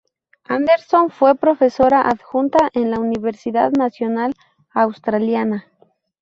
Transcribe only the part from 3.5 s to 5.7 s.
Nacional australiana.